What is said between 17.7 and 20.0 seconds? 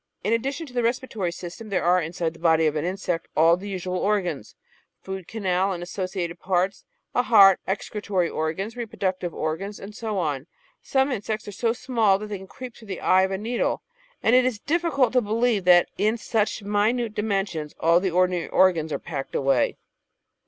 all the ordinary organs are packed away.